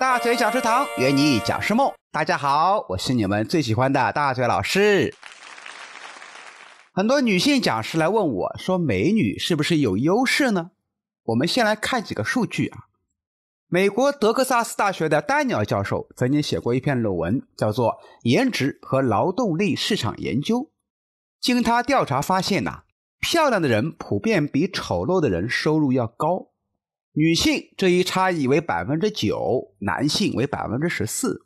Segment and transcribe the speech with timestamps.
[0.00, 1.92] 大嘴讲师堂，圆你讲师梦。
[2.10, 5.14] 大家好，我是你们最喜欢的大嘴老师。
[6.94, 10.70] 很多女性讲师来问我说：“美女是不是有优势呢？”
[11.24, 12.86] 我们先来看几个数据啊。
[13.68, 17.90] 美国德克萨斯大学的丹尼尔教授曾经写过一篇论文，叫做
[18.22, 20.60] 《颜值和劳动力市场研究》。
[21.42, 22.84] 经他调查发现呐，
[23.20, 26.46] 漂亮的人普遍比丑陋的人收入要高。
[27.12, 31.44] 女性这一差异为百分之九，男性为百分之十四。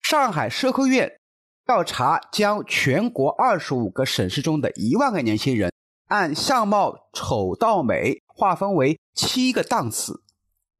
[0.00, 1.18] 上海社科院
[1.66, 5.72] 调查将全国二十五个省市中的一万个年轻人
[6.06, 10.22] 按相貌丑到美划分为七个档次。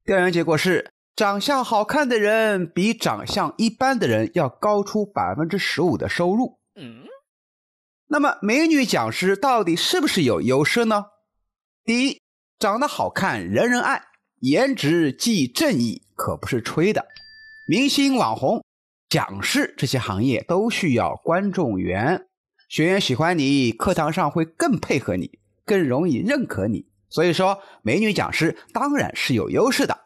[0.05, 6.61] 调研结果是，长相好看的人比长相一般的人要高出百分之十五的收入。
[6.77, 7.03] 嗯，
[8.07, 11.07] 那么美女讲师到底是不是有优势呢？
[11.85, 12.23] 第一。
[12.59, 14.01] 长得好看，人人爱；
[14.41, 17.07] 颜值即正义，可不是吹的。
[17.69, 18.65] 明星、网红、
[19.09, 22.27] 讲师这些行业都需要观众缘，
[22.69, 26.85] 学员喜欢你，课堂上会更配合你，更容易认可你。
[27.09, 29.97] 所以说，美女讲师当然是有优势的。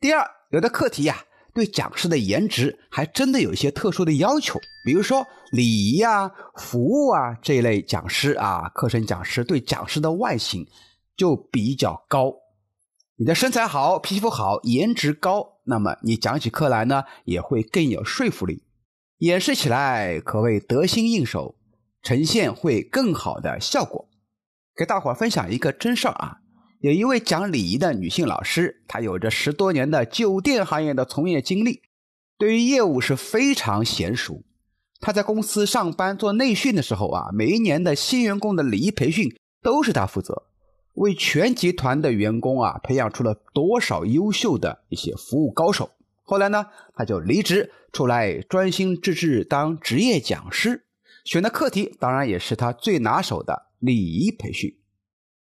[0.00, 1.22] 第二，有的课题呀，
[1.54, 10.66] 对讲师的颜值还真的有一些特殊的要求，比如说礼仪啊、服务啊这一类讲师啊，课程讲师对讲师的外形。
[11.16, 12.34] 就比较高，
[13.16, 18.64] 你的身材好，皮肤好，颜值高，那么你讲起课来呢，也会更有说服力，
[19.18, 21.54] 演示起来可谓得心应手，
[22.02, 24.08] 呈现会更好的效果。
[24.76, 26.38] 给大伙分享一个真事儿啊，
[26.80, 31.82] 有一位讲礼仪的女性老师，她有着十多年的酒店行业的从业经历，
[32.36, 34.42] 对于业务是非常娴熟。
[34.98, 40.48] 她在公司上班做内训的时候啊，每一年的新员工的礼仪培训都是她负责。
[40.94, 45.90] 为全集团的员工啊培养出了多少优秀的一些服务高手。
[46.22, 50.86] 后来呢，他就离职出来专心致志当职业讲师，
[51.24, 54.74] 选的课题当然也是他最拿手的礼仪培训。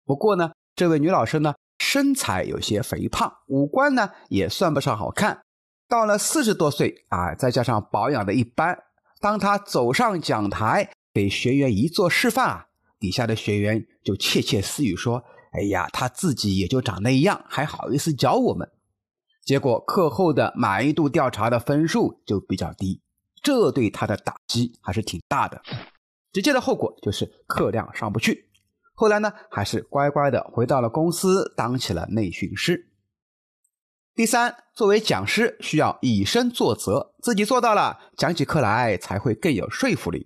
[0.06, 5.43] 不过呢，这位女老师呢身材有些肥胖，五官呢也算不上好看。
[5.87, 8.78] 到了四十多岁啊，再加上保养的一般，
[9.21, 12.67] 当她走上讲台给学员一做示范啊。
[13.05, 15.23] 底下的学员就窃窃私语说
[15.53, 18.67] ：“哎呀，他自己也就长那样，还好意思教我们。”
[19.45, 23.03] 结果课后的满意度调查的分数就比较低，
[23.43, 25.61] 这对他的打击还是挺大的。
[26.33, 28.49] 直接的后果就是课量上不去。
[28.95, 32.89] 后来呢，还是乖乖的回到了公司，当起了内训师。
[34.15, 40.25] 第三，作为讲师需要以身作则，自己做到了，讲起课来才会更有说服力。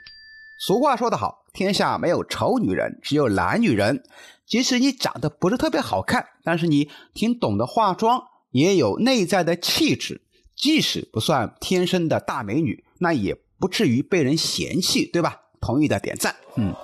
[0.58, 1.44] 俗话说得好。
[1.52, 4.02] 天下没有丑女人，只有懒女人。
[4.44, 8.20] 即使你长得不是特别好看，但是你挺懂得化妆，
[8.50, 10.22] 也有内在的气质。
[10.56, 15.41] 即使不算天生的大美女，那也不至于被人嫌弃，对吧？
[15.60, 16.34] 同意的点赞。
[16.56, 16.74] 嗯，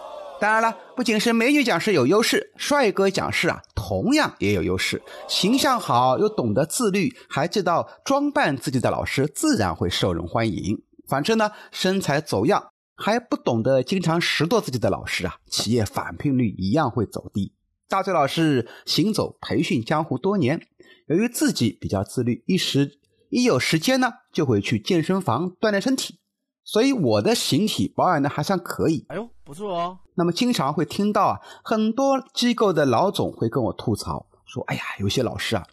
[0.41, 5.03] 当然了，不仅是美女讲师有优势，帅哥讲师啊，同样也有优势。
[5.29, 10.81] 形象好又懂得自律，还知道装扮自己的老师，自然会受人欢迎。
[11.09, 12.71] 反之呢，身材走样。
[12.97, 17.53] 还不懂得经常拾掇自己的老师啊，企业返聘率一样会走低。
[17.89, 20.67] 大嘴老师行走培训江湖多年，
[21.07, 22.99] 由于自己比较自律，一时
[23.31, 26.19] 一有时间呢，就会去健身房锻炼身体，
[26.65, 29.05] 所以我的形体保养的还算可以。
[29.09, 29.99] 哎呦，不错哦。
[30.15, 35.67] 那么经常会听到啊，很多机构的老总会跟我吐槽说：“哎呀，有些老师啊，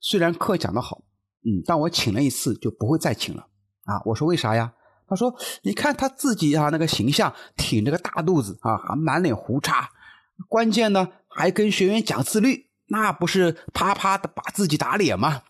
[0.00, 1.02] 虽然课讲得好，
[1.44, 3.48] 嗯，但我请了一次就不会再请了
[3.84, 4.72] 啊。”我说为啥呀？
[5.08, 9.88] 他说：“你看他自己啊，那个形象，挺着个大肚子啊，还满脸胡茬，
[10.48, 15.42] 关键呢还跟学员讲自律，那不是啪啪的把自己打脸吗？”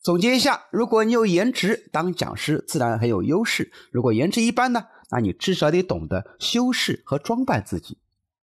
[0.00, 7.98] 总结一下，如果你有颜值，当讲师自然很有优势；如果颜值一般呢，那你至少得懂得修饰和装扮自己。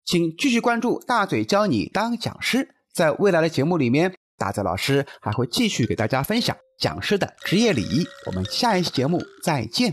[0.05, 4.15] 请继续关注大嘴教你当讲师，在未来的节目里面。
[4.37, 9.93] 大泽老师还会继续给大家分享讲师的职业礼仪，我们下一期节目再见。